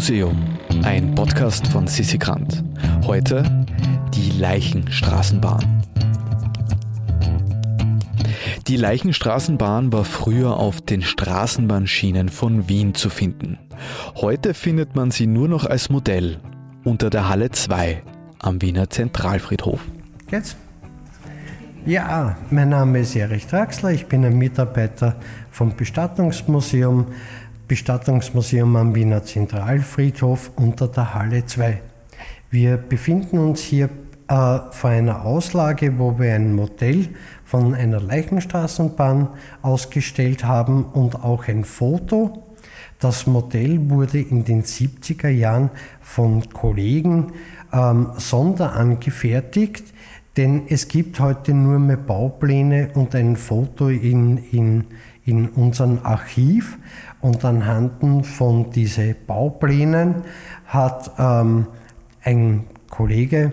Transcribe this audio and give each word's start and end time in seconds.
Museum, 0.00 0.34
ein 0.82 1.14
Podcast 1.14 1.66
von 1.66 1.86
Sissi 1.86 2.16
Grant. 2.16 2.64
Heute 3.04 3.42
die 4.14 4.30
Leichenstraßenbahn. 4.30 5.82
Die 8.66 8.76
Leichenstraßenbahn 8.76 9.92
war 9.92 10.04
früher 10.04 10.56
auf 10.56 10.80
den 10.80 11.02
Straßenbahnschienen 11.02 12.30
von 12.30 12.66
Wien 12.66 12.94
zu 12.94 13.10
finden. 13.10 13.58
Heute 14.16 14.54
findet 14.54 14.96
man 14.96 15.10
sie 15.10 15.26
nur 15.26 15.48
noch 15.48 15.66
als 15.66 15.90
Modell 15.90 16.38
unter 16.82 17.10
der 17.10 17.28
Halle 17.28 17.50
2 17.50 18.02
am 18.38 18.62
Wiener 18.62 18.88
Zentralfriedhof. 18.88 19.80
Geht's? 20.28 20.56
Ja, 21.84 22.38
mein 22.50 22.70
Name 22.70 23.00
ist 23.00 23.14
Erich 23.16 23.46
Draxler, 23.46 23.90
ich 23.90 24.06
bin 24.06 24.24
ein 24.24 24.38
Mitarbeiter 24.38 25.16
vom 25.50 25.76
Bestattungsmuseum, 25.76 27.06
Bestattungsmuseum 27.70 28.74
am 28.74 28.96
Wiener 28.96 29.22
Zentralfriedhof 29.22 30.50
unter 30.56 30.88
der 30.88 31.14
Halle 31.14 31.46
2. 31.46 31.80
Wir 32.50 32.76
befinden 32.76 33.38
uns 33.38 33.60
hier 33.60 33.88
äh, 34.26 34.58
vor 34.72 34.90
einer 34.90 35.24
Auslage, 35.24 35.96
wo 35.96 36.18
wir 36.18 36.34
ein 36.34 36.52
Modell 36.52 37.10
von 37.44 37.72
einer 37.74 38.00
Leichenstraßenbahn 38.00 39.28
ausgestellt 39.62 40.42
haben 40.42 40.84
und 40.84 41.22
auch 41.22 41.46
ein 41.46 41.62
Foto. 41.62 42.42
Das 42.98 43.28
Modell 43.28 43.88
wurde 43.88 44.18
in 44.18 44.42
den 44.42 44.64
70er 44.64 45.28
Jahren 45.28 45.70
von 46.00 46.50
Kollegen 46.50 47.34
ähm, 47.72 48.08
sonder 48.16 48.72
angefertigt, 48.72 49.84
denn 50.36 50.62
es 50.68 50.88
gibt 50.88 51.20
heute 51.20 51.54
nur 51.54 51.78
mehr 51.78 51.98
Baupläne 51.98 52.90
und 52.94 53.14
ein 53.14 53.36
Foto 53.36 53.90
in, 53.90 54.38
in, 54.50 54.86
in 55.30 55.48
unserem 55.48 56.00
Archiv. 56.02 56.76
Und 57.20 57.44
anhand 57.44 58.26
von 58.26 58.70
diesen 58.70 59.14
Bauplänen 59.26 60.22
hat 60.66 61.10
ähm, 61.18 61.66
ein 62.22 62.64
Kollege 62.88 63.52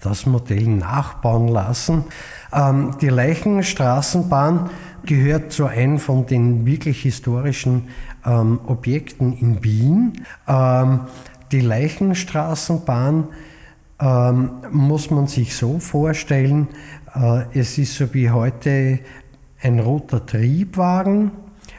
das 0.00 0.26
Modell 0.26 0.68
nachbauen 0.68 1.48
lassen. 1.48 2.04
Ähm, 2.52 2.96
die 3.00 3.08
Leichenstraßenbahn 3.08 4.70
gehört 5.04 5.52
zu 5.52 5.66
einem 5.66 5.98
von 5.98 6.26
den 6.26 6.66
wirklich 6.66 7.02
historischen 7.02 7.88
ähm, 8.24 8.60
Objekten 8.66 9.32
in 9.32 9.64
Wien. 9.64 10.12
Ähm, 10.46 11.00
die 11.52 11.60
Leichenstraßenbahn 11.60 13.28
ähm, 14.00 14.50
muss 14.70 15.10
man 15.10 15.26
sich 15.26 15.56
so 15.56 15.78
vorstellen, 15.78 16.68
äh, 17.14 17.58
es 17.58 17.76
ist 17.78 17.96
so 17.96 18.12
wie 18.14 18.30
heute 18.30 19.00
ein 19.62 19.80
roter 19.80 20.24
Triebwagen, 20.24 21.32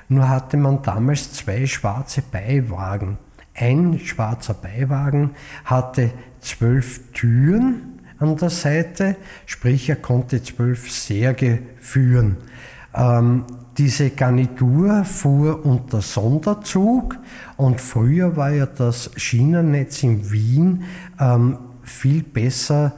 nur 0.08 0.30
hatte 0.30 0.58
man 0.58 0.82
damals 0.82 1.34
zwei 1.34 1.66
schwarze 1.66 2.22
Beiwagen. 2.22 3.18
Ein 3.56 4.00
schwarzer 4.00 4.54
Beiwagen 4.54 5.32
hatte 5.66 6.12
zwölf 6.40 7.12
Türen 7.14 8.00
an 8.20 8.38
der 8.38 8.50
Seite, 8.50 9.16
sprich 9.46 9.90
er 9.90 9.96
konnte 9.96 10.44
zwölf 10.44 10.92
Särge 10.92 11.60
führen. 11.78 12.38
Ähm, 12.94 13.46
diese 13.78 14.10
Garnitur 14.12 15.06
fuhr 15.06 15.66
unter 15.66 16.02
Sonderzug 16.02 17.18
und 17.58 17.80
früher 17.80 18.36
war 18.36 18.52
ja 18.52 18.66
das 18.66 19.12
Schienennetz 19.16 20.04
in 20.04 20.30
Wien 20.32 20.84
ähm, 21.20 21.58
viel 21.82 22.22
besser 22.22 22.94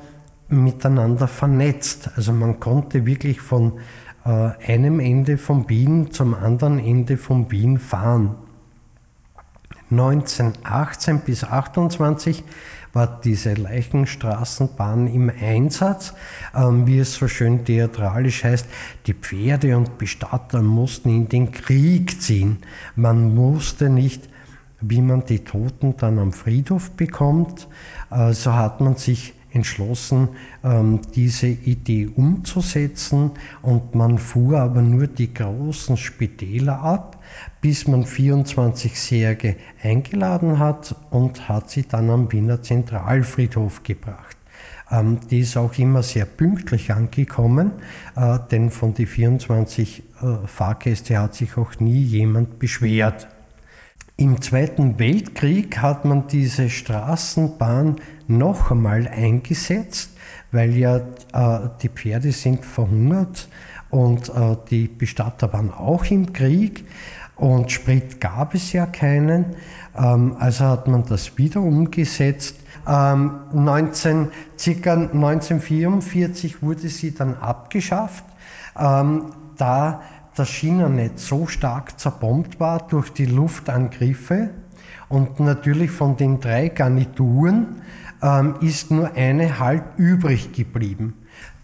miteinander 0.50 1.28
vernetzt. 1.28 2.10
Also 2.16 2.34
man 2.34 2.60
konnte 2.60 3.06
wirklich 3.06 3.40
von 3.40 3.74
einem 4.30 5.00
Ende 5.00 5.38
von 5.38 5.68
Wien 5.70 6.12
zum 6.12 6.34
anderen 6.34 6.80
Ende 6.80 7.18
von 7.18 7.52
Wien 7.52 7.78
fahren. 7.78 8.36
1918 9.92 11.20
bis 11.20 11.44
1928 11.44 12.44
war 12.94 13.20
diese 13.24 13.56
Leichenstraßenbahn 13.56 15.08
im 15.08 15.30
Einsatz. 15.30 16.14
Ähm, 16.56 16.86
wie 16.86 17.00
es 17.00 17.16
so 17.16 17.28
schön 17.28 17.66
theatralisch 17.66 18.44
heißt, 18.44 18.68
die 19.08 19.14
Pferde 19.14 19.76
und 19.76 19.98
Bestatter 19.98 20.62
mussten 20.62 21.10
in 21.10 21.28
den 21.28 21.52
Krieg 21.52 22.22
ziehen. 22.22 22.60
Man 22.96 23.36
wusste 23.36 23.90
nicht, 23.90 24.30
wie 24.80 25.02
man 25.02 25.26
die 25.26 25.44
Toten 25.44 25.98
dann 25.98 26.20
am 26.20 26.34
Friedhof 26.34 26.92
bekommt. 26.92 27.68
Äh, 28.12 28.34
so 28.34 28.54
hat 28.54 28.80
man 28.80 28.96
sich 28.96 29.34
entschlossen, 29.54 30.30
ähm, 30.64 31.00
diese 31.16 31.48
Idee 31.48 32.10
umzusetzen 32.14 33.32
und 33.62 33.96
man 33.96 34.18
fuhr 34.18 34.60
aber 34.60 34.82
nur 34.82 35.08
die 35.08 35.34
großen 35.34 35.96
Spitäler 35.98 36.82
ab, 36.82 37.24
bis 37.62 37.88
man 37.88 38.06
24 38.06 39.00
Särge 39.00 39.56
eingeladen 39.82 40.60
hat 40.60 40.96
und 41.12 41.48
hat 41.48 41.70
sie 41.70 41.88
dann 41.88 42.10
am 42.10 42.32
Wiener 42.32 42.62
Zentralfriedhof 42.62 43.84
gebracht. 43.84 44.38
Ähm, 44.92 45.20
die 45.30 45.40
ist 45.40 45.58
auch 45.58 45.78
immer 45.78 46.04
sehr 46.04 46.26
pünktlich 46.26 46.92
angekommen, 46.92 47.72
äh, 48.16 48.40
denn 48.52 48.70
von 48.70 48.94
den 48.94 49.08
24 49.08 50.04
äh, 50.22 50.48
Fahrgäste 50.48 51.18
hat 51.18 51.36
sich 51.36 51.58
auch 51.58 51.80
nie 51.80 52.02
jemand 52.02 52.60
beschwert. 52.60 53.28
Im 54.16 54.42
Zweiten 54.42 55.00
Weltkrieg 55.00 55.80
hat 55.80 56.06
man 56.06 56.28
diese 56.28 56.70
Straßenbahn 56.70 57.96
noch 58.28 58.70
einmal 58.70 59.08
eingesetzt, 59.08 60.12
weil 60.52 60.78
ja 60.78 60.98
äh, 60.98 61.70
die 61.82 61.90
Pferde 61.90 62.32
sind 62.32 62.64
verhungert 62.64 63.50
und 63.90 64.30
äh, 64.30 64.56
die 64.70 64.88
Bestatter 64.88 65.52
waren 65.52 65.72
auch 65.72 66.06
im 66.06 66.32
Krieg 66.32 66.86
und 67.38 67.72
Sprit 67.72 68.22
gab 68.22 68.54
es 68.54 68.72
ja 68.72 68.86
keinen. 68.86 69.56
Ähm, 69.98 70.36
also 70.38 70.66
hat 70.66 70.88
man 70.88 71.04
das 71.06 71.36
wieder 71.40 71.62
umgesetzt. 71.62 72.58
Ähm, 72.88 73.40
19, 73.52 74.28
circa 74.60 74.94
1944 74.94 76.62
wurde 76.62 76.88
sie 76.88 77.16
dann 77.16 77.36
abgeschafft, 77.36 78.26
ähm, 78.78 79.32
da 79.58 80.04
das 80.36 80.50
Schienennetz 80.50 81.28
so 81.28 81.48
stark 81.48 82.00
zerbombt 82.00 82.60
war 82.60 82.88
durch 82.88 83.12
die 83.12 83.26
Luftangriffe 83.26 84.50
und 85.10 85.40
natürlich 85.40 85.92
von 85.92 86.18
den 86.18 86.40
drei 86.40 86.70
Garnituren 86.70 87.82
ähm, 88.22 88.56
ist 88.62 88.90
nur 88.90 89.14
eine 89.16 89.60
halt 89.60 89.84
übrig 89.98 90.54
geblieben. 90.54 91.14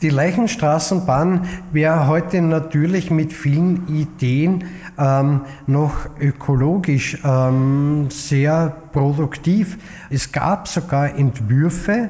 Die 0.02 0.09
Leichenstraßenbahn 0.09 1.47
wäre 1.72 2.08
heute 2.08 2.41
natürlich 2.41 3.12
mit 3.12 3.34
vielen 3.34 3.88
Ideen 3.88 4.66
ähm, 4.97 5.41
noch 5.68 6.09
ökologisch 6.19 7.18
ähm, 7.24 8.08
sehr 8.09 8.75
produktiv. 8.94 9.78
Es 10.09 10.31
gab 10.31 10.68
sogar 10.68 11.16
Entwürfe 11.16 12.09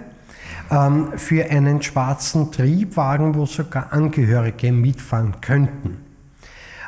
ähm, 0.69 1.13
für 1.15 1.49
einen 1.49 1.81
schwarzen 1.81 2.51
Triebwagen, 2.51 3.35
wo 3.35 3.45
sogar 3.45 3.91
Angehörige 3.91 4.71
mitfahren 4.71 5.41
könnten. 5.41 6.08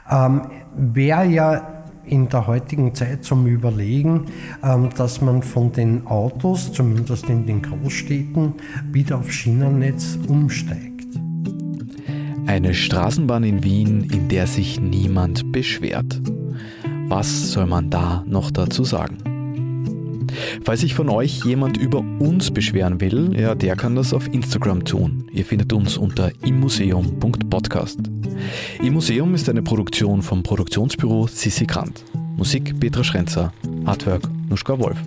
Ähm, 0.09 0.41
wäre 0.75 1.27
ja 1.27 1.81
in 2.05 2.29
der 2.29 2.47
heutigen 2.47 2.93
Zeit 2.93 3.23
zum 3.23 3.47
Überlegen, 3.47 4.25
ähm, 4.63 4.89
dass 4.97 5.21
man 5.21 5.41
von 5.41 5.71
den 5.71 6.05
Autos, 6.07 6.73
zumindest 6.73 7.29
in 7.29 7.45
den 7.45 7.61
Großstädten, 7.61 8.53
wieder 8.91 9.19
auf 9.19 9.31
Schienennetz 9.31 10.17
umsteigt. 10.27 10.91
Eine 12.47 12.73
Straßenbahn 12.73 13.43
in 13.43 13.63
Wien, 13.63 14.09
in 14.11 14.27
der 14.27 14.47
sich 14.47 14.81
niemand 14.81 15.51
beschwert. 15.51 16.21
Was 17.07 17.51
soll 17.51 17.67
man 17.67 17.89
da 17.89 18.23
noch 18.27 18.51
dazu 18.51 18.83
sagen? 18.83 19.17
Falls 20.63 20.81
sich 20.81 20.93
von 20.93 21.09
euch 21.09 21.43
jemand 21.45 21.77
über 21.77 21.99
uns 22.19 22.51
beschweren 22.51 23.01
will, 23.01 23.39
ja, 23.39 23.55
der 23.55 23.75
kann 23.75 23.95
das 23.95 24.13
auf 24.13 24.27
Instagram 24.33 24.85
tun. 24.85 25.25
Ihr 25.31 25.45
findet 25.45 25.73
uns 25.73 25.97
unter 25.97 26.31
immuseum.podcast. 26.45 27.99
Im 28.83 28.93
Museum 28.93 29.35
ist 29.35 29.49
eine 29.49 29.61
Produktion 29.61 30.21
vom 30.21 30.43
Produktionsbüro 30.43 31.27
Sissi 31.27 31.65
Grant. 31.65 32.03
Musik 32.37 32.79
Petra 32.79 33.03
Schrenzer, 33.03 33.53
Artwork 33.85 34.23
Nuschka 34.49 34.79
Wolf. 34.79 34.97